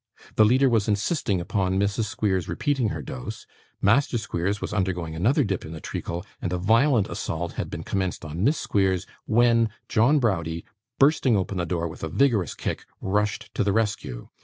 [0.35, 2.05] The leader was insisting upon Mrs.
[2.05, 3.45] Squeers repeating her dose,
[3.83, 7.83] Master Squeers was undergoing another dip in the treacle, and a violent assault had been
[7.83, 10.65] commenced on Miss Squeers, when John Browdie,
[10.97, 14.29] bursting open the door with a vigorous kick, rushed to the rescue.